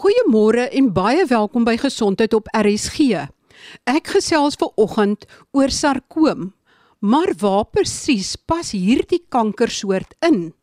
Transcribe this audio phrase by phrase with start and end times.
[0.00, 3.26] Goeiemôre en baie welkom by Gesondheid op RSG.
[3.84, 6.54] Ek gesels ver oggend oor sarkoom.
[7.04, 10.54] Maar waar presies pas hierdie kankersoort in?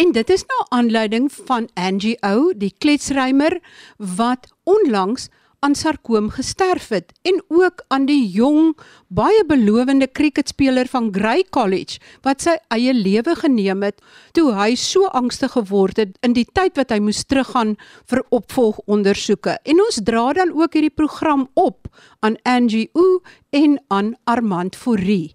[0.00, 3.58] En dit is nou aanleiding van Angie O, die kletsrymer
[3.98, 5.28] wat onlangs
[5.60, 8.76] aan sarkoom gesterf het en ook aan die jong
[9.08, 13.98] baie belowende kriketspeler van Grey College wat sy eie lewe geneem het
[14.38, 17.74] toe hy so angstig geword het in die tyd wat hy moes teruggaan
[18.10, 19.58] vir opvolgondersoeke.
[19.66, 21.90] En ons dra dan ook hierdie program op
[22.20, 23.20] aan Angie O
[23.50, 25.34] en aan Armand Fourie.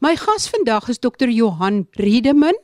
[0.00, 2.56] My gas vandag is dokter Johan Riedeman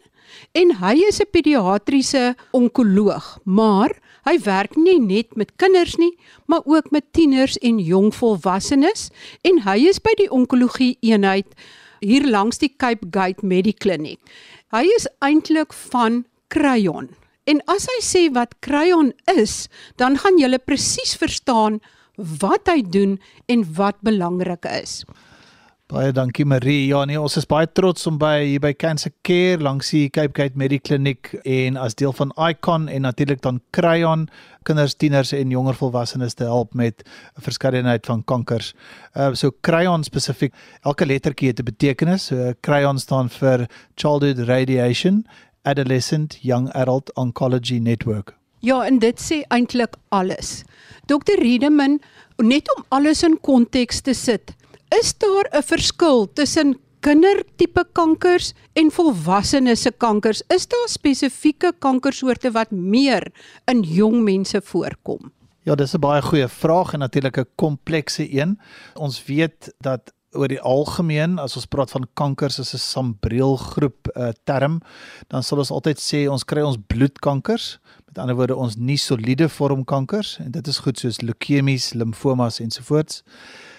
[0.56, 3.92] en hy is 'n pediatriese onkoloog maar
[4.24, 6.14] Hy werk nie net met kinders nie,
[6.48, 9.10] maar ook met tieners en jong volwassenes
[9.45, 11.52] en hy is by die onkologie eenheid
[12.05, 14.20] hier langs die Cape Gate Mediclinic.
[14.73, 17.10] Hy is eintlik van Crayon.
[17.45, 19.66] En as hy sê wat Crayon is,
[20.00, 21.80] dan gaan jy presies verstaan
[22.16, 23.19] wat hy doen
[23.52, 25.02] en wat belangrik is.
[25.92, 26.86] Baie dankie Marie.
[26.88, 30.32] Ja nee, ons is baie trots om by hier by Cancer Care langs die Cape
[30.32, 34.22] Gate Mediclinic en as deel van Icon en natuurlik dan Crayon
[34.64, 38.72] kinders, tieners en jonger volwassenes te help met 'n verskeidenheid van kankers.
[39.12, 42.27] Uh so Crayon spesifiek, elke lettertjie het 'n betekenis.
[42.32, 45.27] So Crayon staan vir Childhood Radiation
[45.64, 48.34] Adolescent Young Adult Oncology Network.
[48.60, 50.62] Ja, en dit sê eintlik alles.
[51.06, 51.36] Dr.
[51.38, 52.00] Riedeman,
[52.36, 54.55] net om alles in konteks te sit.
[55.00, 60.42] Is daar 'n verskil tussen kindertipe kankers en volwassenes se kankers?
[60.48, 63.33] Is daar spesifieke kankersoorte wat meer
[63.64, 65.33] in jong mense voorkom?
[65.62, 68.61] Ja, dis 'n baie goeie vraag en natuurlik 'n komplekse een.
[68.95, 74.29] Ons weet dat oor die algemeen as ons praat van kankers is 'n sambreelgroep uh,
[74.45, 74.81] term,
[75.29, 79.48] dan sal ons altyd sê ons kry ons bloedkankers, met ander woorde ons nie soliede
[79.48, 83.23] vorm kankers en dit is goed soos leukemies, limfomas ensovoorts.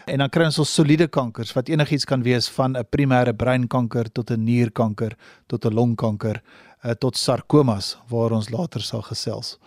[0.06, 4.12] En dan kry ons ons soliede kankers wat enigiets kan wees van 'n primêre breinkanker
[4.14, 5.18] tot 'n nierkanker
[5.48, 6.42] tot 'n longkanker
[6.84, 9.58] uh, tot sarkomas waar ons later sal gesels.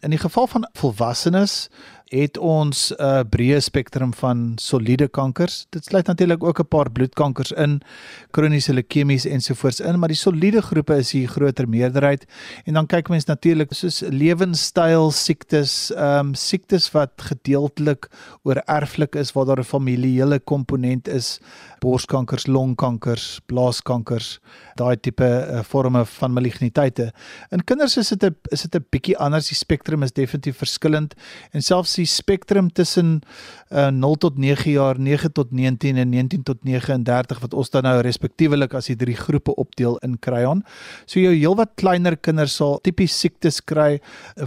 [0.00, 1.68] In die geval van volwassenes
[2.08, 5.66] het ons 'n uh, breë spektrum van soliede kankers.
[5.70, 7.80] Dit sluit natuurlik ook 'n paar bloedkankers in,
[8.30, 12.26] kroniese leukemies ensovoorts in, maar die soliede groepe is die groter meerderheid.
[12.64, 18.08] En dan kyk mens natuurlik soos lewenstyl siektes, ehm um, siektes wat gedeeltelik
[18.42, 21.40] oor erflik is waar daar 'n familiele komponent is,
[21.78, 24.40] borskankers, longkankers, blaaskankers,
[24.74, 27.12] daai tipe uh, forme van maligniteite.
[27.50, 29.48] In kinders is dit 'n is dit 'n bietjie anders.
[29.48, 31.14] Die spektrum is definitief verskillend
[31.52, 33.20] en selfs die spektrum tussen
[33.70, 37.70] uh, eh, 0 tot 9 jaar, 9 tot 19 en 19 tot 39 wat ons
[37.70, 40.64] dan nou respektiewelik as die drie groepe opdeel in Crayon.
[41.06, 44.00] So jou heelwat kleiner kinders sal tipies siektes kry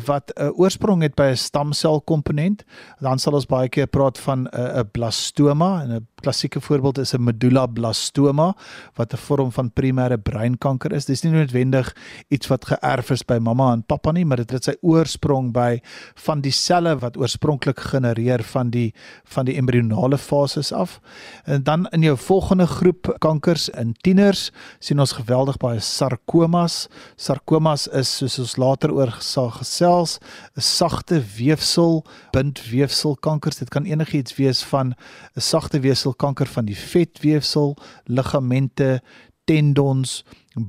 [0.08, 2.64] wat 'n uh, oorsprong het by 'n stamsel komponent.
[3.00, 7.14] Dan sal ons baie keer praat van 'n uh, blastoma en 'n klassieke voorbeeld is
[7.14, 8.54] 'n medullablastoma
[8.96, 11.06] wat 'n vorm van primêre breinkanker is.
[11.06, 11.96] Dis nie noodwendig
[12.30, 15.82] iets wat geërf is by mamma en pappa nie, maar dit het sy oorsprong by
[16.16, 18.94] van die selle wat oorspronklik genereer van die
[19.24, 21.00] van die embrionale fases af.
[21.46, 26.88] En dan in jou volgende groep kankers in tieners sien ons geweldig baie sarkomas.
[27.16, 30.20] Sarkomas is soos ons later oor sal gesels,
[30.56, 33.58] 'n sagte weefsel, bindweefsel kankers.
[33.58, 34.94] Dit kan enigiets wees van
[35.36, 39.02] 'n sagte weefsel weefselkanker van die vetweefsel, ligamente,
[39.46, 40.24] tendons,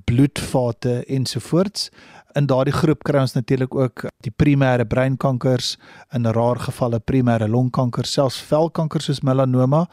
[0.04, 1.90] bloedvate ensovoorts.
[2.34, 5.76] In daardie groep kry ons natuurlik ook die primêre breinkankers,
[6.14, 9.86] in rare gevalle primêre longkanker, selfs velkanker soos melanoma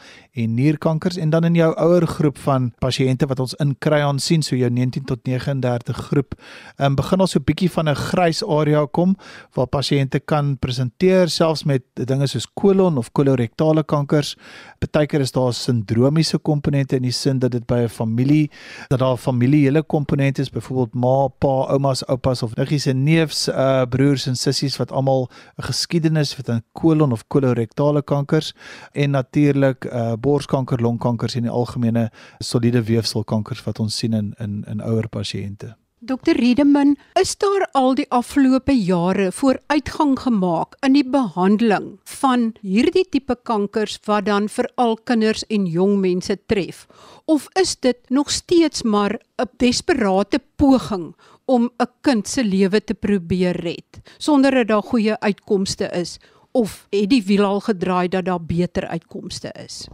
[0.44, 4.20] en nierkankers en dan in jou ouer groep van pasiënte wat ons in kry aan
[4.20, 6.36] sien so jou 19 tot 39 groep,
[6.78, 9.16] um, begin ons so 'n bietjie van 'n grys area kom
[9.56, 14.36] waar pasiënte kan presenteer selfs met dinge soos kolon of kolorektale kankers.
[14.80, 18.50] Partykeer is daar sindromiese komponente in die sin dat dit by 'n familie
[18.88, 23.48] dat daar familiele komponent is, byvoorbeeld ma, pa, oumas, oupa oupas of niggies en neefs,
[23.50, 28.54] uh broers en sissies wat almal 'n geskiedenis het aan kolon of kolorektale kankers
[28.94, 32.10] en natuurlik uh borskanker, longkankers en die algemene
[32.40, 35.76] soliede weefselkankers wat ons sien in in in ouer pasiënte.
[36.00, 41.90] Dr Riedeman, is daar al die afgelope jare vooruitgang gemaak in die behandeling
[42.22, 46.86] van hierdie tipe kankers wat dan veral kinders en jong mense tref?
[47.28, 51.16] Of is dit nog steeds maar 'n desperate poging
[51.46, 56.20] om 'n kind se lewe te probeer red sonder dat daar goeie uitkomste is
[56.52, 59.88] of het die wiel al gedraai dat daar beter uitkomste is?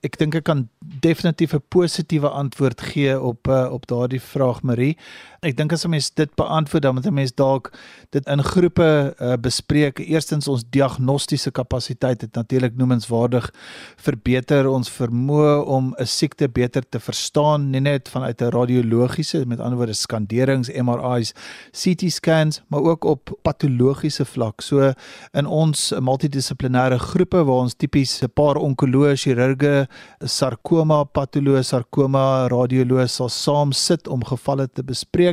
[0.00, 4.96] Ek dink ek kan definitief 'n positiewe antwoord gee op uh, op daardie vraag Marie.
[5.40, 7.72] Ek dink as 'n mens dit beantwoord dan moet 'n mens dalk
[8.10, 9.98] dit in groepe uh, bespreek.
[9.98, 13.50] Eerstens ons diagnostiese kapasiteit het natuurlik noemenswaardig
[13.96, 19.60] verbeter ons vermoë om 'n siekte beter te verstaan, nie net vanuit 'n radiologiese, met
[19.60, 21.32] ander woorde skanderings, MRI's,
[21.72, 24.60] CT scans, maar ook op patologiese vlak.
[24.60, 24.92] So
[25.32, 29.88] in ons multidissiplinêre groepe waar ons tipies 'n paar onkoloë, chirurge,
[30.20, 35.29] sarkoma patoloog, sarkoma radioloog sal saam sit om gevalle te bespreek,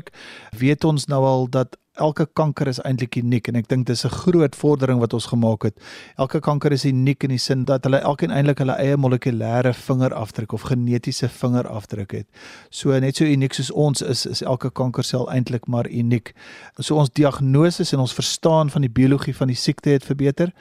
[0.57, 4.09] weet ons nou al dat elke kanker is eintlik uniek en ek dink dis 'n
[4.09, 5.75] groot vordering wat ons gemaak het.
[6.17, 10.53] Elke kanker is uniek in die sin dat hulle elkeen eintlik hulle eie molekulêre vingerafdruk
[10.53, 12.27] of genetiese vingerafdruk het.
[12.69, 16.33] So net so uniek soos ons is, is elke kankersel eintlik maar uniek.
[16.79, 20.53] So ons diagnose en ons verstaan van die biologie van die siekte het verbeter.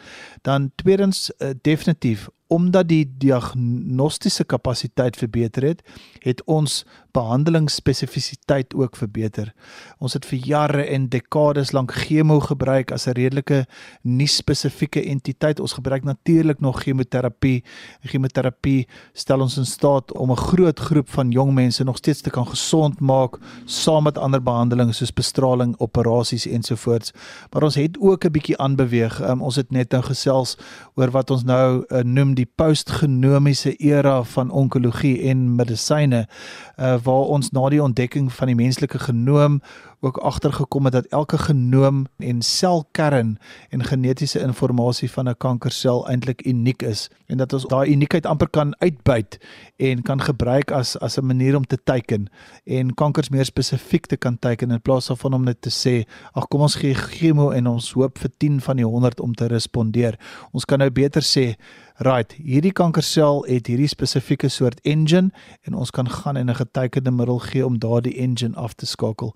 [0.43, 5.83] Dan tweedens uh, definitief omdat die diagnostiese kapasiteit verbeter het,
[6.23, 6.85] het ons
[7.17, 9.53] behandelingsspesifisiteit ook verbeter.
[9.99, 13.65] Ons het vir jare en dekades lank chemo gebruik as 'n redelike
[14.03, 15.61] nie spesifieke entiteit.
[15.61, 17.65] Ons gebruik natuurlik nog chemoterapie.
[18.03, 22.31] Chemoterapie stel ons in staat om 'n groot groep van jong mense nog steeds te
[22.31, 27.13] kan gesond maak saam met ander behandelings soos bestraling, operasies ensovoorts.
[27.51, 29.21] Maar ons het ook 'n bietjie aanbeweeg.
[29.21, 30.57] Um, ons het net nou gesels
[30.95, 36.27] oor wat ons nou uh, noem die postgenomiese era van onkologie en medisyne
[36.77, 39.61] uh, waar ons na die ontdekking van die menslike genoom
[40.01, 43.39] ook agtergekom het dat elke genoom en selkern
[43.71, 48.49] en genetiese inligting van 'n kankersel eintlik uniek is en dat ons daai uniekheid amper
[48.49, 49.39] kan uitbuit
[49.77, 52.31] en kan gebruik as as 'n manier om te teiken
[52.65, 56.49] en kankers meer spesifiek te kan teiken in plaas van om net te sê ag
[56.49, 60.19] kom ons gee chemo en ons hoop vir 10 van die 100 om te respondeer.
[60.53, 61.57] Ons kan nou beter sê
[61.97, 65.31] Right, hierdie kankersel het hierdie spesifieke soort engine
[65.65, 69.35] en ons kan gaan en 'n getekende middel gee om daardie engine af te skakel.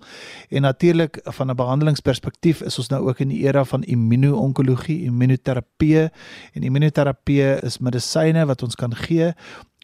[0.49, 6.09] En natuurlik van 'n behandelingsperspektief is ons nou ook in die era van immuno-onkologie, immunoterapie
[6.53, 9.33] en immunoterapie is medisyne wat ons kan gee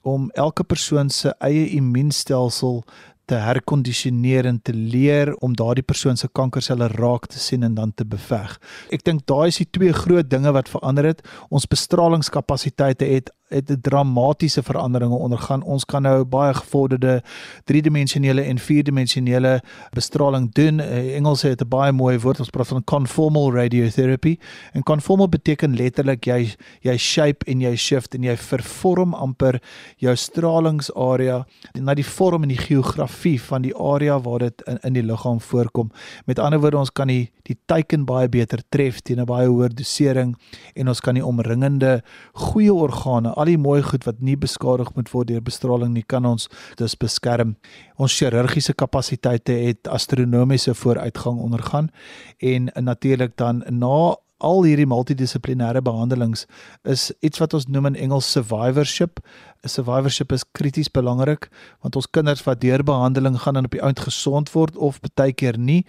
[0.01, 2.83] om elke persoon se eie immuunstelsel
[3.27, 7.91] te herkondisioneer en te leer om daardie persoon se kankerselle raak te sien en dan
[7.91, 8.53] te beveg.
[8.95, 11.23] Ek dink daai is die twee groot dinge wat verander het.
[11.51, 15.61] Ons bestralingskapasiteite het het 'n dramatiese veranderinge ondergaan.
[15.63, 17.23] Ons kan nou baie gevorderde
[17.63, 19.61] driedimensionele en vierdimensionele
[19.91, 20.79] bestraling doen.
[20.79, 24.37] Uh, Engels het 'n baie mooi woord, ons praat van conformal radiotherapy.
[24.71, 29.61] En conformal beteken letterlik jy jy shape en jy shift en jy vervorm amper
[29.97, 34.93] jou stralingsarea na die vorm en die geografie van die area waar dit in in
[34.93, 35.91] die liggaam voorkom.
[36.25, 39.75] Met ander woorde, ons kan die die teiken baie beter tref teen 'n baie hoër
[39.75, 40.35] dosering
[40.75, 42.01] en ons kan die omringende
[42.33, 46.25] goeie organe al die mooi goed wat nie beskadig moet word deur bestraling nie kan
[46.25, 46.49] ons
[46.79, 47.55] dus beskerm.
[47.97, 51.91] Ons chirurgiese kapasiteite het astronomiese vooruitgang ondergaan
[52.37, 56.45] en natuurlik dan na al hierdie multidissiplinêre behandelings
[56.85, 59.19] is iets wat ons noem in Engels survivorship.
[59.65, 61.49] 'n Survivorship is krities belangrik
[61.81, 65.33] want ons kinders wat deur behandeling gaan en op die oud gesond word of baie
[65.33, 65.85] keer nie,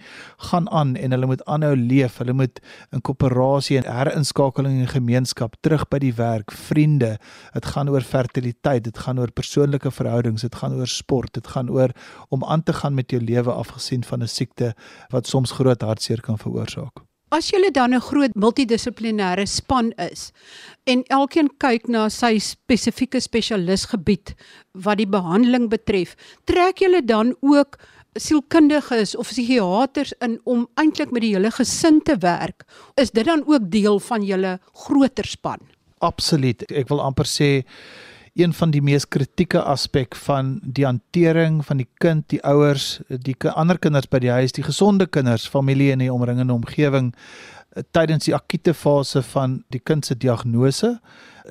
[0.49, 2.17] gaan aan en hulle moet aanhou leef.
[2.17, 2.59] Hulle moet
[2.91, 7.17] in koöperasie en herinskakeling in gemeenskap terug by die werk, vriende.
[7.53, 11.69] Dit gaan oor fertiliteit, dit gaan oor persoonlike verhoudings, dit gaan oor sport, dit gaan
[11.69, 11.93] oor
[12.29, 14.73] om aan te gaan met jou lewe afgesien van 'n siekte
[15.09, 17.08] wat soms groot hartseer kan veroorsaak.
[17.29, 20.31] As jy dan 'n groot multidissiplinêre span is
[20.85, 24.33] en elkeen kyk na sy spesifieke spesialisgebied
[24.73, 27.77] wat die behandeling betref, trek julle dan ook
[28.17, 32.65] sielkundiges of psigiaters in om eintlik met die hele gesin te werk?
[32.97, 35.59] Is dit dan ook deel van julle groter span?
[35.99, 36.65] Absoluut.
[36.71, 37.63] Ek wil amper sê
[38.33, 43.35] een van die mees kritieke aspek van die hantering van die kind, die ouers, die
[43.49, 47.13] ander kinders by die huis, die gesonde kinders, familie en die omringende omgewing
[47.91, 50.97] tydens die akute fase van die kind se diagnose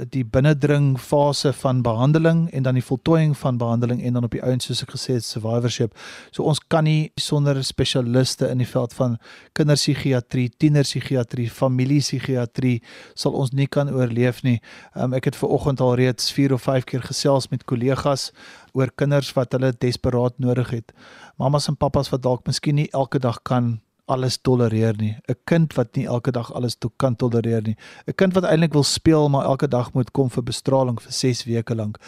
[0.07, 4.43] die binnendring fase van behandeling en dan die voltooiing van behandeling en dan op die
[4.43, 5.95] ouens soos ek gesê het survivorship.
[6.31, 9.17] So ons kan nie sonder spesialiste in die veld van
[9.59, 12.79] kinderpsigiatrie, tienerpsigiatrie, familiepsigiatrie
[13.19, 14.59] sal ons nie kan oorleef nie.
[14.95, 18.31] Um, ek het ver oggend al reeds 4 of 5 keer gesels met kollegas
[18.77, 20.95] oor kinders wat hulle desperaat nodig het.
[21.39, 25.17] Mamas en pappas wat dalk miskien nie elke dag kan alles tolereer nie.
[25.29, 27.77] 'n Kind wat nie elke dag alles to kan tolereer nie.
[28.07, 31.45] 'n Kind wat eintlik wil speel maar elke dag moet kom vir bestraling vir 6
[31.45, 31.99] weke lank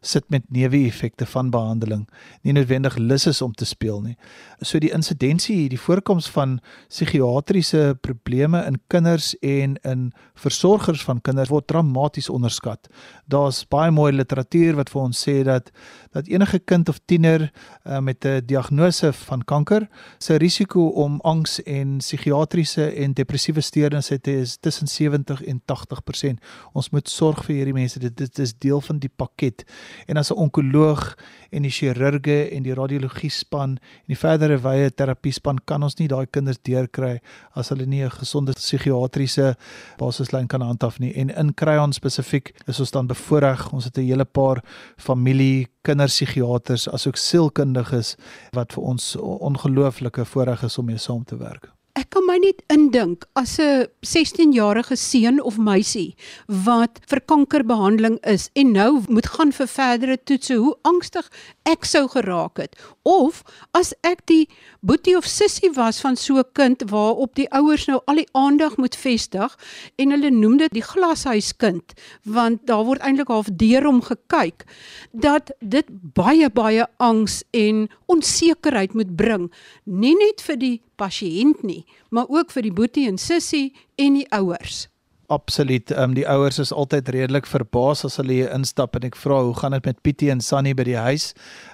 [0.00, 2.08] sit met neeweffekte van behandeling.
[2.42, 4.16] Nie noodwendig lus is om te speel nie.
[4.60, 11.52] So die insidensie, die voorkoms van psigiatriese probleme in kinders en in versorgers van kinders
[11.52, 12.88] word dramaties onderskat.
[13.28, 15.70] Daar's baie mooi literatuur wat vir ons sê dat
[16.10, 19.88] dat enige kind of tiener uh, met 'n diagnose van kanker
[20.18, 26.34] se risiko om angs en psigiatriese en depressiewe steurings het is tussen 70 en 80%.
[26.72, 27.98] Ons moet sorg vir hierdie mense.
[27.98, 29.64] Dit, dit is deel van die pakket.
[30.06, 31.16] En as 'n onkoloog
[31.50, 35.96] en die chirurge en die radiologie span en die verdere wye terapie span kan ons
[35.98, 37.20] nie daai kinders deurkry
[37.54, 39.56] as hulle nie 'n gesonde psigiatriese
[39.98, 41.12] basislyn kan handhaaf nie.
[41.14, 43.72] En in Cryon spesifiek is ons dan bevoorreg.
[43.72, 44.62] Ons het 'n hele paar
[44.96, 48.16] familie kinderpsigiaters asook sielkundiges
[48.52, 51.79] wat vir ons ongelooflike voorreg is om mee saam te werk.
[51.98, 56.14] Ek kan my net indink as 'n 16-jarige seun of meisie
[56.46, 61.26] wat vir kankerbehandeling is en nou moet gaan vir verdere toetse, hoe angstig
[61.66, 62.76] ek sou geraak het.
[63.02, 63.42] Of
[63.74, 64.46] as ek die
[64.80, 68.76] boetie of sussie was van so 'n kind waarop die ouers nou al die aandag
[68.76, 69.56] moet vestig
[69.98, 71.92] en hulle noem dit die glashuiskind
[72.24, 74.64] want daar word eintlik half deur hom gekyk
[75.12, 79.50] dat dit baie baie angs en onsekerheid moet bring
[79.84, 84.28] nie net vir die pasiënt nie maar ook vir die boetie en sussie en die
[84.36, 84.86] ouers
[85.30, 85.90] Absoluut.
[85.90, 89.36] Ehm um, die ouers is altyd redelik verbaas as hulle hier instap en ek vra
[89.46, 91.28] hoe gaan dit met Pietie en Sunny by die huis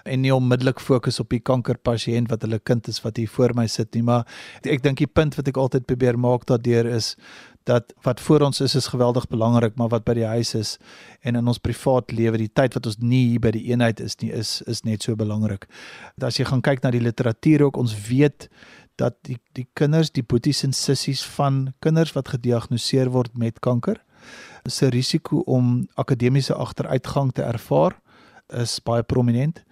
[0.05, 3.65] en nie onmiddellik fokus op die kankerpasiënt wat hulle kind is wat hier voor my
[3.67, 4.29] sit nie, maar
[4.61, 7.15] ek dink die punt wat ek altyd probeer maak daardeur is
[7.65, 10.77] dat wat voor ons is is geweldig belangrik, maar wat by die huis is
[11.25, 14.21] en in ons privaat lewe, die tyd wat ons nie hier by die eenheid is
[14.21, 15.65] nie, is is net so belangrik.
[16.21, 18.51] As jy gaan kyk na die literatuur ook, ons weet
[18.97, 24.01] dat die die kinders, die boeties en sissies van kinders wat gediagnoseer word met kanker,
[24.67, 28.01] se risiko om akademiese agteruitgang te ervaar
[28.55, 29.63] is baie prominent.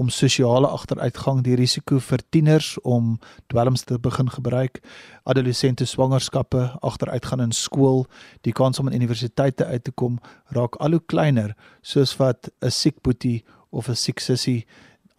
[0.00, 3.18] Om sosiale agteruitgang die risiko vir tieners om
[3.52, 4.80] dwelms te begin gebruik
[5.28, 8.06] adolessente swangerskappe agteruitgaan in skool
[8.46, 10.18] die kans om in universiteite uit te kom
[10.56, 14.66] raak al hoe kleiner soos wat 'n siek boetie of 'n siek sussie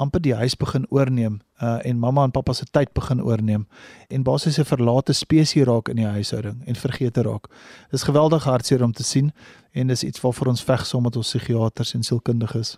[0.01, 3.65] amper die huis begin oorneem uh, en mamma en pappa se tyd begin oorneem
[4.09, 7.47] en basies 'n verlate spesies raak in die huishouding en vergeete raak.
[7.91, 9.31] Dis geweldig hartseer om te sien
[9.71, 12.77] en dis iets waarvoor ons veg saam met ons psigiaters en sielkundiges.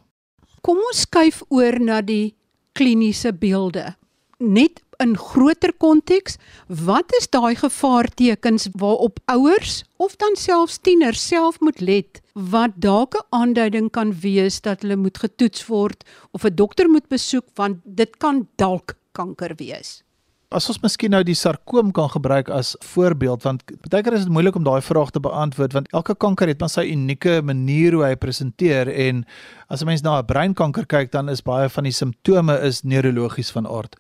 [0.62, 2.36] Kom ons skuif oor na die
[2.74, 3.96] kliniese beelde.
[4.40, 11.60] Net in groter konteks, wat is daai gevaartekens waarop ouers of dan selfs tieners self
[11.60, 16.56] moet let wat dalk 'n aanduiding kan wees dat hulle moet getoets word of 'n
[16.56, 20.04] dokter moet besoek want dit kan dalk kanker wees?
[20.54, 24.34] As ons miskien nou die sarkoom kan gebruik as voorbeeld want baie keer is dit
[24.34, 28.04] moeilik om daai vraag te beantwoord want elke kanker het maar sy unieke manier hoe
[28.06, 29.24] hy presenteer en
[29.74, 33.50] as 'n mens na 'n breinkanker kyk dan is baie van die simptome is neurologies
[33.50, 33.96] van aard.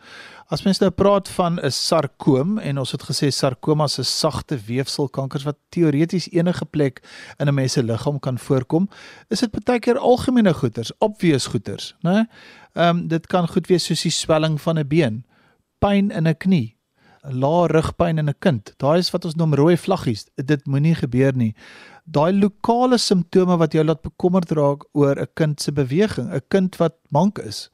[0.51, 5.45] As mens nou praat van 'n sarkoom en ons het gesê sarkomas is sagte weefselkankers
[5.45, 7.01] wat teoreties enige plek
[7.39, 8.87] in 'n mens se liggaam kan voorkom,
[9.29, 12.27] is dit baie keer algemene goeters, obvious goeters, né?
[12.75, 15.23] Ehm um, dit kan goed wees soos die swelling van 'n been,
[15.83, 16.77] pyn in 'n knie,
[17.23, 18.73] lae rugpyn in 'n kind.
[18.77, 20.25] Daai is wat ons noem rooi vlaggies.
[20.35, 21.53] Dit moenie gebeur nie.
[22.05, 26.75] Daai lokale simptome wat jou laat bekommerd raak oor 'n kind se beweging, 'n kind
[26.77, 27.69] wat mank is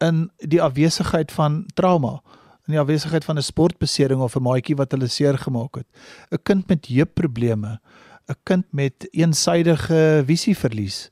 [0.00, 2.20] in die afwesigheid van trauma,
[2.66, 5.86] in die afwesigheid van 'n sportbesering of 'n maatjie wat hulle seer gemaak het.
[6.30, 7.80] 'n Kind met heupprobleme,
[8.28, 11.10] 'n kind met eensydige visieverlies,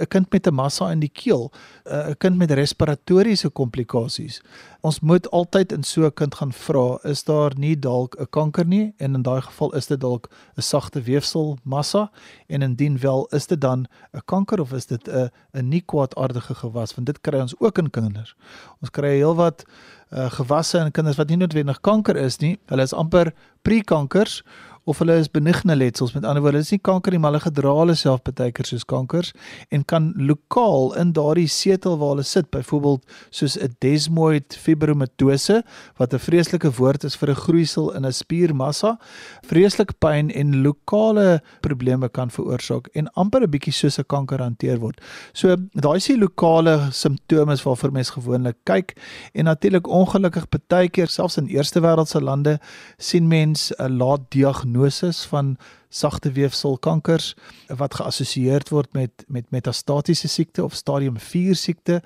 [0.00, 1.52] 'n kind met 'n massa in die keel,
[1.84, 4.40] 'n kind met respiratoriese komplikasies.
[4.80, 8.66] Ons moet altyd in so 'n kind gaan vra, is daar nie dalk 'n kanker
[8.66, 12.10] nie en in daai geval is dit dalk 'n sagte weefselmassa
[12.46, 16.54] en indien wel, is dit dan 'n kanker of is dit 'n 'n nie kwaadaardige
[16.54, 18.34] gewas want dit kry ons ook in kinders.
[18.80, 19.64] Ons kry heelwat
[20.12, 22.58] uh, gewasse in kinders wat nie noodwendig kanker is nie.
[22.66, 23.32] Hulle is amper
[23.62, 24.42] pre-kankers
[24.84, 26.12] of hulle is benigne letsels.
[26.14, 28.84] Met ander woorde is nie kanker nie maar hulle gedra hulle self baie keer soos
[28.88, 29.30] kankers
[29.70, 35.62] en kan lokaal in daardie setel waar hulle sit byvoorbeeld soos 'n desmoid fibromatose
[35.98, 38.98] wat 'n vreeslike woord is vir 'n groeisel in 'n spiermassa
[39.46, 44.78] vreeslik pyn en lokale probleme kan veroorsaak en amper 'n bietjie soos 'n kanker hanteer
[44.80, 45.00] word.
[45.32, 48.96] So daai is die lokale simptome waarvoor mense gewoonlik kyk
[49.34, 52.58] en natuurlik ongelukkig baie keer selfs in eerste wêreldse lande
[52.98, 55.56] sien mense 'n laat diagnose diagnoses van
[55.88, 57.34] sagte weefselkankers
[57.76, 62.02] wat geassosieer word met met metastatiese siekte of stadium 4 siekte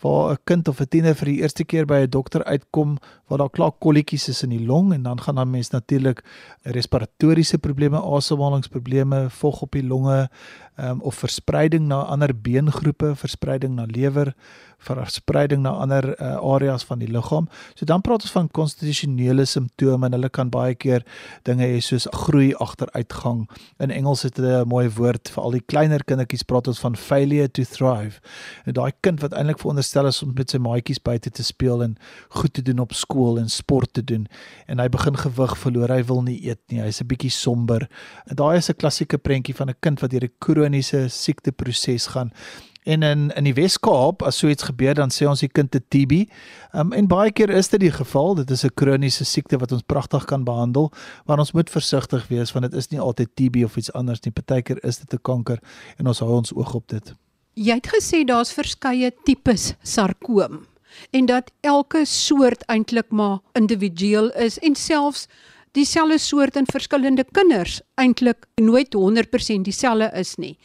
[0.00, 3.38] waar 'n kind of 'n tiener vir die eerste keer by 'n dokter uitkom waar
[3.38, 6.24] daar klaar kolletjies is in die long en dan gaan dan mens natuurlik
[6.62, 10.28] respiratoriese probleme, asemhalingsprobleme, vog op die longe
[10.76, 14.34] um, of verspreiding na ander beengroepe, verspreiding na lewer,
[14.78, 17.48] verspreiding na ander uh, areas van die liggaam.
[17.74, 21.02] So dan praat ons van konstitusionele simptome en hulle kan baie keer
[21.48, 23.46] dinge hê soos groei agteruitgang.
[23.82, 26.96] In Engels het hulle 'n mooi woord vir al die kleiner kindertjies praat ons van
[26.96, 28.20] failure to thrive.
[28.66, 31.96] En daai kind wat eintlik veronderstel is om met sy maatjies buite te speel en
[32.28, 34.26] goed te doen op skool en sport te doen
[34.66, 37.88] en hy begin gewig verloor, hy wil nie eet nie, hy's 'n bietjie somber.
[38.26, 42.32] Daai is 'n klassieke prentjie van 'n kind wat deur 'n kroniese siekteproses gaan
[42.86, 45.80] En in in die Wes-Kaap as so iets gebeur dan sê ons die kind te
[45.80, 46.30] TB.
[46.72, 48.34] Um, en baie keer is dit die geval.
[48.34, 50.92] Dit is 'n kroniese siekte wat ons pragtig kan behandel,
[51.26, 54.32] maar ons moet versigtig wees want dit is nie altyd TB of iets anders nie.
[54.32, 55.58] Partykeer is dit 'n kanker
[55.98, 57.14] en ons hou ons oog op dit.
[57.56, 60.66] Jy het gesê daar's verskeie tipes sarkoom
[61.16, 65.24] en dat elke soort eintlik maar individueel is en selfs
[65.72, 70.58] dieselfde soort in verskillende kinders eintlik nooit 100% dieselfde is nie.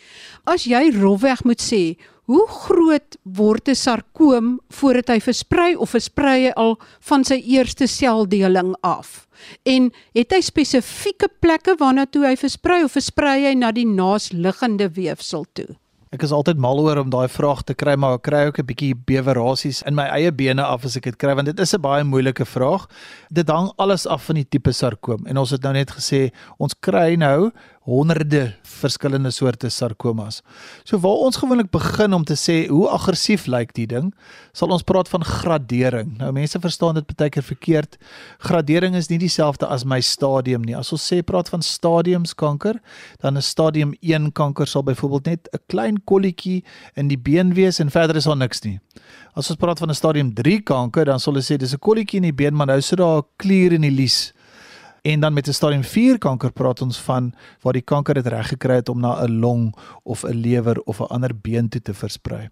[0.43, 1.83] As jy rofweg moet sê,
[2.31, 6.77] Hoe groot word 'n sarkoom voordat hy versprei of versprei al
[7.09, 9.27] van sy eerste seldeling af?
[9.65, 14.87] En het hy spesifieke plekke waarna toe hy versprei of versprei hy na die naasliggende
[14.93, 15.80] weefsel toe?
[16.11, 18.67] Ek is altyd mal oor om daai vraag te kry, maar ek kry ook 'n
[18.67, 21.79] bietjie bewerasies in my eie bene af as ek dit kry want dit is 'n
[21.79, 22.83] baie moeilike vraag.
[23.31, 26.75] Dit hang alles af van die tipe sarkoom en ons het nou net gesê ons
[26.81, 27.51] kry nou
[27.81, 30.41] honderde verskillende soorte sarkomas.
[30.85, 34.11] So waar ons gewoonlik begin om te sê hoe aggressief lyk die ding,
[34.53, 36.13] sal ons praat van gradering.
[36.19, 37.97] Nou mense verstaan dit baie keer verkeerd.
[38.45, 40.77] Gradering is nie dieselfde as my stadium nie.
[40.77, 42.77] As ons sê praat van stadiumskanker,
[43.21, 46.63] dan 'n stadium 1 kanker sal byvoorbeeld net 'n klein kolletjie
[46.95, 48.79] in die been wees en verder is daar niks nie.
[49.33, 52.17] As ons praat van 'n stadium 3 kanker, dan sal hulle sê dis 'n kolletjie
[52.17, 54.33] in die been, maar nou sit daar 'n klier in die lies.
[55.01, 58.47] En dan met 'n stadium 4 kanker praat ons van waar die kanker dit reg
[58.47, 61.93] gekry het om na 'n long of 'n lewer of 'n ander been toe te
[61.93, 62.49] versprei.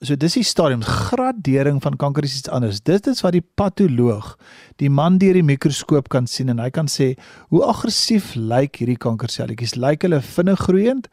[0.00, 2.82] So dis die stadium gradering van kanker is iets anders.
[2.82, 4.38] Dit is wat die patoloog,
[4.76, 7.14] die man deur die mikroskoop kan sien en hy kan sê
[7.48, 9.74] hoe aggressief lyk hierdie kankerselletjies?
[9.74, 11.08] Lyk hulle vinnig groeiend?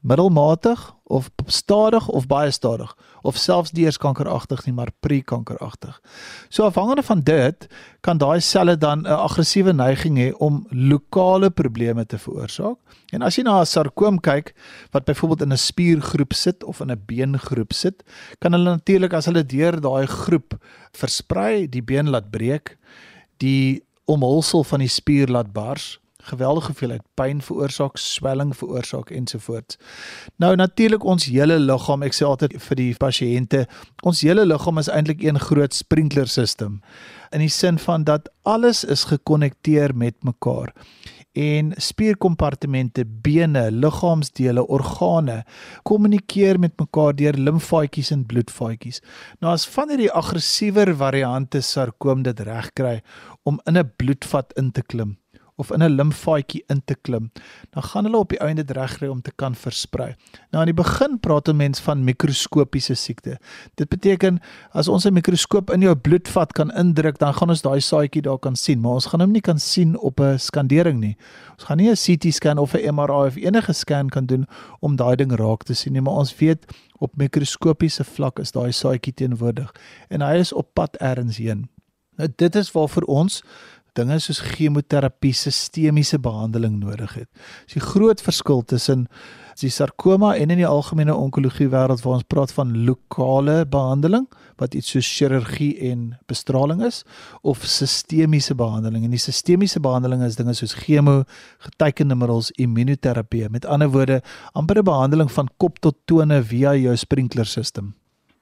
[0.00, 2.92] Middelmatig of stadig of baie stadig
[3.22, 5.96] of selfs nie eers kankeragtig nie maar pre-kankeragtig.
[6.48, 7.66] So afhangende van dit
[8.00, 12.76] kan daai selle dan 'n aggressiewe neiging hê om lokale probleme te veroorsaak.
[13.12, 14.54] En as jy na 'n sarkoom kyk
[14.92, 18.02] wat byvoorbeeld in 'n spiergroep sit of in 'n beengroep sit,
[18.38, 20.58] kan hulle natuurlik as hulle deur daai groep
[20.92, 22.78] versprei, die been laat breek,
[23.38, 29.78] die omhulsel van die spier laat bars geweldige hoeveelheid pyn veroorsaak, swelling veroorsaak ensovoorts.
[30.36, 33.66] Nou natuurlik ons hele liggaam, ek sê altyd vir die pasiënte,
[34.02, 36.80] ons hele liggaam is eintlik een groot sprinkler stelsel
[37.30, 40.74] in die sin van dat alles is gekonnekteer met mekaar
[41.32, 45.44] en spierkompartemente, bene, liggaamsdele, organe
[45.86, 48.98] kommunikeer met mekaar deur limfaatjies en bloedvaatjies.
[49.38, 53.00] Nou as van hierdie aggressiewer variante sarkoom dit reg kry
[53.44, 55.19] om in 'n bloedvat in te klim
[55.60, 57.30] of in 'n limfaatjie in te klim,
[57.70, 60.16] dan gaan hulle op die einde regkry om te kan versprei.
[60.50, 63.38] Nou aan die begin praat 'n mens van mikroskopiese siekte.
[63.74, 64.40] Dit beteken
[64.72, 68.38] as ons 'n mikroskoop in jou bloedvat kan indruk, dan gaan ons daai saadjie daar
[68.38, 71.16] kan sien, maar ons gaan hom nie kan sien op 'n skandering nie.
[71.52, 74.46] Ons gaan nie 'n CT scan of 'n MRI of enige scan kan doen
[74.80, 76.66] om daai ding raak te sien nie, maar ons weet
[76.98, 79.74] op mikroskopiese vlak is daai saadjie teenwoordig
[80.08, 81.68] en hy is op pad ergens heen.
[82.20, 83.42] Nou dit is waarvoor ons
[83.98, 87.28] dinge soos chemoterapie, sistemiese behandeling nodig het.
[87.66, 89.06] Dis die groot verskil tussen
[89.60, 94.26] die sarkoma en in die algemene onkologie wêreld waar ons praat van lokale behandeling
[94.60, 97.02] wat iets soos chirurgie en bestraling is
[97.42, 99.04] of sistemiese behandeling.
[99.04, 101.22] En die sistemiese behandeling is dinge soos chemo,
[101.66, 103.48] getekende middels, immunoterapie.
[103.50, 104.22] Met ander woorde,
[104.52, 107.99] amper 'n behandeling van kop tot tone via jou sprinklerstelsel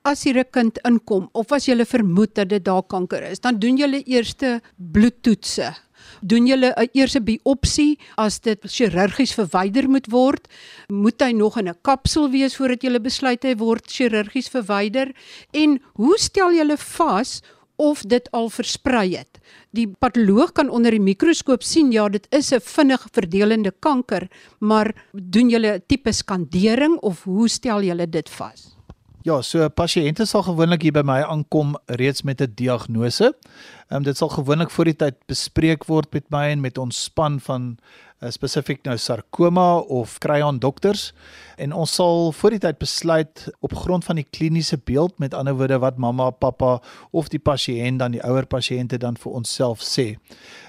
[0.08, 3.58] as hier 'n kind inkom of as jy vermoed dat dit daar kanker is, dan
[3.58, 5.74] doen jy eerste bloedtoetse.
[6.22, 10.48] Doen jy 'n eerste biopsie as dit chirurgies verwyder moet word?
[10.88, 15.12] Moet hy nog in 'n kapsel wees voordat jy besluit hy word chirurgies verwyder?
[15.52, 17.42] En hoe stel jy vas
[17.76, 19.38] of dit al versprei het?
[19.70, 24.28] Die patoloog kan onder die mikroskoop sien ja, dit is 'n vinnig verdelende kanker,
[24.60, 28.77] maar doen jy 'n tipe skandering of hoe stel jy dit vas?
[29.26, 33.34] Ja, so pasiënte sal gewoonlik hier by my aankom reeds met 'n diagnose.
[33.90, 37.02] Ehm um, dit sal gewoonlik voor die tyd bespreek word met my en met ons
[37.02, 37.78] span van
[38.34, 41.12] spesifiek nou sarkoma of kry aan dokters
[41.56, 45.54] en ons sal voor die tyd besluit op grond van die kliniese beeld met ander
[45.54, 46.78] woorde wat mamma, pappa
[47.10, 50.16] of die pasiënt dan die ouer pasiënte dan vir onsself sê.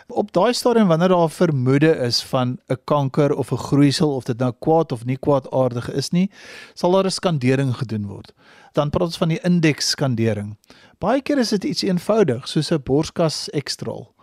[0.09, 4.37] Op daai stadium wanneer daar vermoede is van 'n kanker of 'n groeisel of dit
[4.37, 6.29] nou kwaad of nie kwaadaardig is nie,
[6.73, 8.33] sal daar 'n skandering gedoen word.
[8.73, 10.57] Dan praat ons van die indeks skandering.
[10.99, 14.13] Baie keer is dit iets eenvoudig soos 'n borskas ekstraal.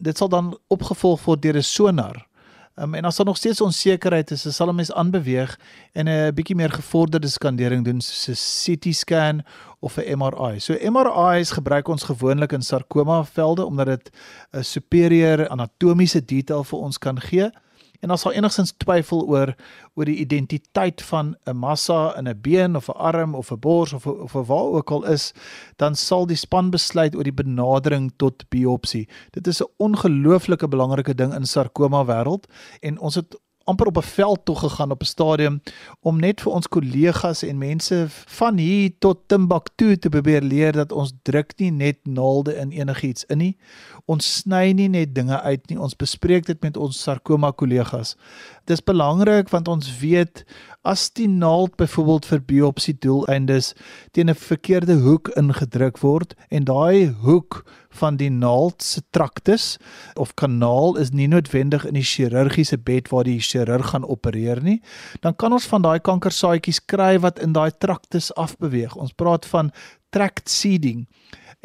[0.00, 2.25] Dit sal dan opgevolg word deur 'n sonar.
[2.78, 5.58] Um, en as daar nog steeds onsekerheid is, sal 'n mens aanbeweeg
[5.92, 9.44] en 'n bietjie meer gevorderde skandering doen soos 'n CT scan
[9.80, 10.58] of 'n MRI.
[10.58, 14.10] So MRI's gebruik ons gewoonlik in sarkoma velde omdat dit
[14.52, 17.50] 'n superieur anatomiese detail vir ons kan gee.
[18.06, 19.50] En as daar enigstens twyfel oor
[19.98, 23.92] oor die identiteit van 'n massa in 'n been of 'n arm of 'n bors
[23.92, 25.32] of of waar ook al is,
[25.76, 29.08] dan sal die span besluit oor die benadering tot biopsie.
[29.30, 32.46] Dit is 'n ongelooflike belangrike ding in sarkoma wêreld
[32.80, 35.60] en ons het amper op 'n veld toe gegaan op 'n stadium
[36.00, 40.92] om net vir ons kollegas en mense van hier tot Timbuktu te probeer leer dat
[40.92, 43.56] ons druk nie net naalde in enigiets in nie.
[44.04, 45.80] Ons sny nie net dinge uit nie.
[45.80, 48.16] Ons bespreek dit met ons sarkoma kollegas.
[48.64, 50.44] Dis belangrik want ons weet
[50.86, 53.72] as die naald byvoorbeeld vir biopsie doeleindes
[54.14, 57.64] teen 'n verkeerde hoek ingedruk word en daai hoek
[57.96, 59.78] van die naald se traktus
[60.14, 64.80] of kanaal is nie noodwendig in die chirurgiese bed waar die chirurg gaan opereer nie,
[65.20, 68.96] dan kan ons van daai kankersaadjies kry wat in daai traktus afbeweeg.
[68.96, 69.72] Ons praat van
[70.10, 71.06] tract seeding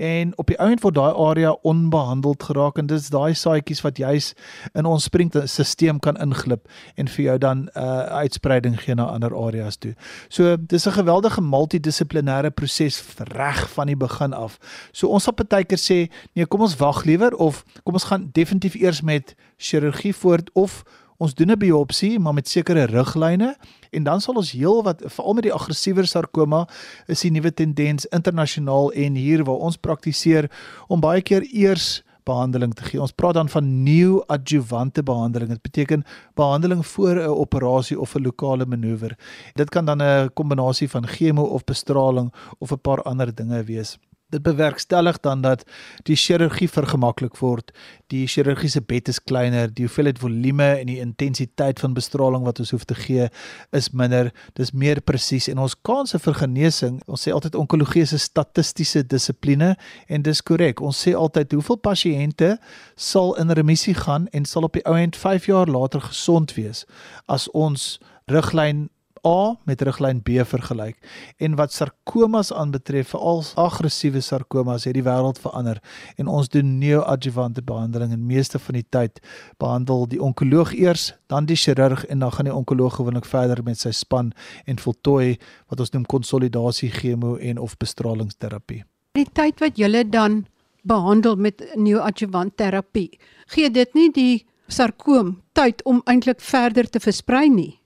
[0.02, 4.32] en op die ount word daai area onbehandeld geraak en dis daai saadjies wat juis
[4.74, 6.66] in ons sprinkstelsel kan inglip
[6.98, 9.94] en vir jou dan 'n uh, uitspreiding gee na ander areas toe.
[10.30, 14.58] So dis 'n geweldige multidissiplinêre proses reg van die begin af.
[14.92, 18.76] So ons sal partykeer sê, nee, kom ons wag liewer of kom ons gaan definitief
[18.76, 20.84] eers met chirurgie voort of
[21.22, 23.56] ons doen 'n biopsie maar met sekere riglyne
[23.92, 26.68] en dan sal ons heel wat veral met die aggressiewer sarkoma
[27.08, 30.50] is die nuwe tendens internasionaal en hier waar ons praktiseer
[30.88, 33.02] om baie keer eers behandeling te gee.
[33.02, 35.50] Ons praat dan van neoadjuvante behandeling.
[35.50, 36.04] Dit beteken
[36.38, 39.18] behandeling voor 'n operasie of 'n lokale manoeuvre.
[39.54, 43.98] Dit kan dan 'n kombinasie van chemo of bestraling of 'n paar ander dinge wees.
[44.32, 45.66] Dit bewerkstellig dan dat
[46.08, 47.72] die chirurgie vergemaklik word.
[48.12, 52.72] Die chirurgiese bed is kleiner, die hoeveelheid volume en die intensiteit van bestraling wat ons
[52.72, 53.28] hoef te gee
[53.76, 54.32] is minder.
[54.60, 59.04] Dis meer presies en ons kanse vir genesing, ons sê altyd onkologie is 'n statistiese
[59.04, 59.76] dissipline
[60.08, 60.82] en dis korrek.
[60.82, 62.58] Ons sê altyd hoeveel pasiënte
[62.96, 66.86] sal in remissie gaan en sal op die ou end 5 jaar later gesond wees
[67.28, 68.90] as ons riglyn
[69.28, 70.98] A met riglyn B vergelyk.
[71.38, 75.78] En wat sarkomas aanbetref, veral aggressiewe sarkomas, het die wêreld verander
[76.18, 79.22] en ons doen neoadjuvante behandeling en meeste van die tyd
[79.62, 83.80] behandel die onkoloog eers, dan die chirurg en dan gaan die onkoloog gewoonlik verder met
[83.80, 84.32] sy span
[84.66, 85.38] en voltooi
[85.70, 88.84] wat ons noem konsolidasie chemo en of bestralingsterapie.
[89.14, 90.46] Die tyd wat jy dan
[90.82, 93.20] behandel met neoadjuvant terapie,
[93.54, 97.81] gee dit nie die sarkoom tyd om eintlik verder te versprei nie.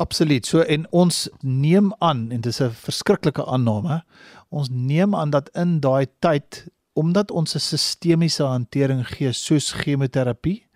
[0.00, 0.46] Absoluut.
[0.46, 4.02] So en ons neem aan en dis 'n verskriklike aanname.
[4.48, 10.66] Ons neem aan dat in daai tyd omdat ons 'n sistemiese hantering gee soos chemoterapie.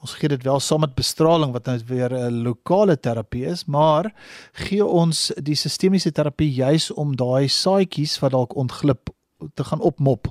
[0.00, 4.12] Ons gee dit wel saam met bestraling wat nou weer 'n lokale terapie is, maar
[4.52, 9.10] gee ons die sistemiese terapie juis om daai saadjies wat dalk ontglip
[9.54, 10.22] te gaan opmop.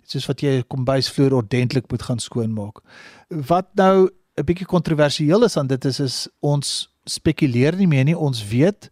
[0.00, 2.80] Dit soos wat jy kombuisvloer ordentlik moet gaan skoonmaak.
[3.28, 8.16] Wat nou 'n bietjie kontroversieel is aan dit is is ons spekuleer nie meer nie.
[8.18, 8.90] Ons weet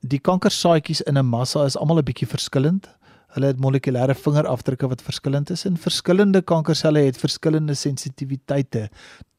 [0.00, 2.88] die kankersaadjies in 'n massa is almal 'n bietjie verskillend.
[3.30, 8.88] Hulle het molekulêre vingerafdrukke wat verskillend is en verskillende kankerselle het verskillende sensitiwiteite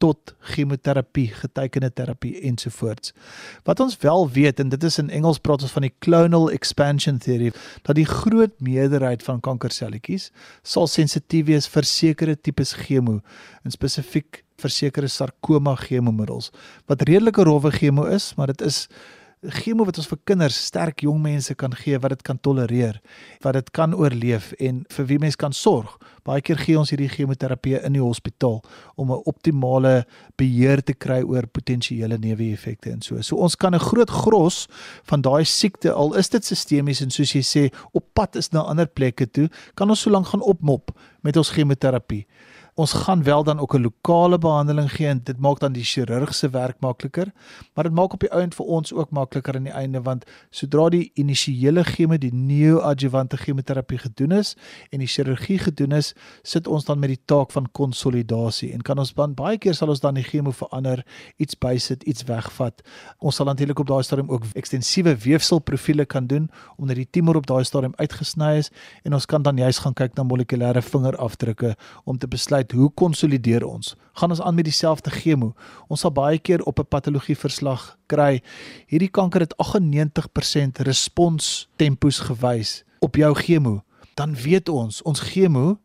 [0.00, 3.12] tot chemoterapie, getekende terapie ensovoorts.
[3.64, 7.18] Wat ons wel weet en dit is in Engels praat ons van die clonal expansion
[7.18, 10.30] theory dat die groot meerderheid van kankerselletjies
[10.62, 13.20] sal sensitief wees vir sekere tipes chemo
[13.62, 16.52] en spesifiek vir sekere sarkoma chemomiddels
[16.90, 18.86] wat redelike rowwe chemo is, maar dit is
[19.50, 23.00] chemo wat ons vir kinders, sterk jong mense kan gee wat dit kan tolereer,
[23.42, 25.96] wat dit kan oorleef en vir wie mens kan sorg.
[26.22, 28.60] Baie keer gee ons hierdie chemoterapie in die hospitaal
[28.94, 30.06] om 'n optimale
[30.38, 33.20] beheer te kry oor potensiële neeweffekte en so.
[33.22, 34.68] So ons kan 'n groot gros
[35.04, 38.60] van daai siekte al is dit sistemies en soos jy sê op pad is na
[38.60, 40.90] ander plekke toe, kan ons so lank gaan opmop
[41.22, 42.26] met ons chemoterapie.
[42.74, 46.34] Ons gaan wel dan ook 'n lokale behandeling gee en dit maak dan die chirurg
[46.34, 47.32] se werk makliker,
[47.74, 50.88] maar dit maak op die ouend vir ons ook makliker aan die einde want sodra
[50.88, 54.56] die initiële chemo, die neoadjuvante chemoterapie gedoen is
[54.90, 58.98] en die chirurgie gedoen is, sit ons dan met die taak van konsolidasie en kan
[58.98, 61.04] ons dan baie keer sal ons dan die chemo verander,
[61.36, 62.82] iets bysit, iets wegvat.
[63.18, 67.46] Ons sal natuurlik op daai stadium ook ekstensiewe weefselprofiele kan doen omdat die tumor op
[67.46, 68.70] daai stadium uitgesny is
[69.02, 72.90] en ons kan dan juist gaan kyk na molekulêre vingerafdrukke om te besluit besluit hoe
[72.94, 73.96] konsolideer ons?
[74.14, 75.54] Gaan ons aan met dieselfde chemo?
[75.88, 78.42] Ons sal baie keer op 'n patologie verslag kry
[78.86, 83.82] hierdie kanker het 98% respons tempos gewys op jou chemo.
[84.14, 85.78] Dan weet ons, ons chemo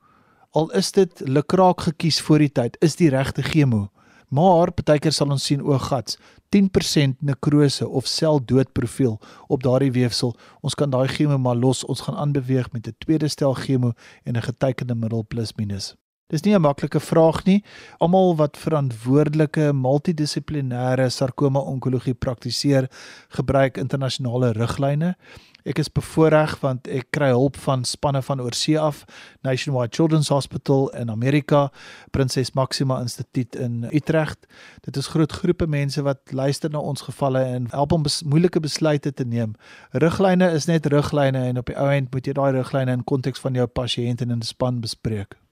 [0.52, 3.90] al is dit lekraak gekies voor die tyd, is die regte chemo.
[4.30, 6.18] Maar partykeer sal ons sien o gats
[6.50, 10.36] 10% nekrose of seldoodprofiel op daardie weefsel.
[10.62, 11.86] Ons kan daai chemo maar los.
[11.86, 15.96] Ons gaan aanbeweeg met 'n tweede stel chemo en 'n getekende middel plus minus.
[16.28, 17.64] Dis nie 'n maklike vraag nie.
[17.98, 22.90] Almal wat verantwoordelike multidissiplinêre sarkoma onkologie praktiseer,
[23.30, 25.16] gebruik internasionale riglyne.
[25.64, 29.06] Ek is bevoordeel want ek kry hulp van spanne van oorsee af,
[29.42, 31.72] Nationwide Children's Hospital in Amerika,
[32.12, 34.48] Prinses Maxima Instituut in Utrecht.
[34.82, 38.60] Dit is groot groepe mense wat luister na ons gevalle en help om bes moeilike
[38.60, 39.56] besluite te neem.
[39.92, 43.40] Riglyne is net riglyne en op die ou end moet jy daai riglyne in konteks
[43.40, 45.47] van jou pasiënt en in span bespreek.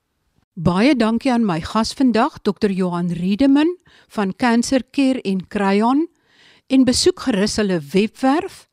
[0.56, 2.72] Baie dankie aan my gas vandag, Dr.
[2.72, 3.74] Johan Riedeman
[4.08, 6.06] van Cancer Care en Cryon
[6.72, 8.70] en besoek gerus hulle webwerf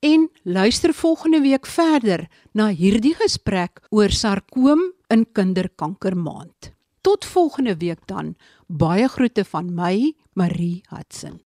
[0.00, 2.24] en luister volgende week verder
[2.56, 4.80] na hierdie gesprek oor sarkoom
[5.12, 6.72] in kinderkanker maand.
[7.04, 8.32] Tot volgende week dan.
[8.66, 11.45] Baie groete van my, Marie Hudson.